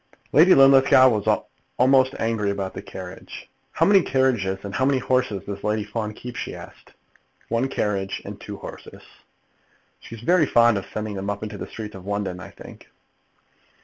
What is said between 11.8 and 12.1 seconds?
of